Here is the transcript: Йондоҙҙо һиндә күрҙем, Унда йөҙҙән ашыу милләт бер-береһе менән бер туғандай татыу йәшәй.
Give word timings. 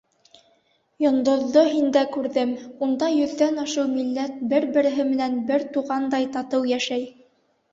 Йондоҙҙо 1.03 1.65
һиндә 1.73 2.01
күрҙем, 2.15 2.55
Унда 2.87 3.11
йөҙҙән 3.17 3.61
ашыу 3.65 3.85
милләт 3.93 4.41
бер-береһе 4.55 5.07
менән 5.11 5.39
бер 5.51 5.67
туғандай 5.77 6.31
татыу 6.39 6.67
йәшәй. 6.73 7.07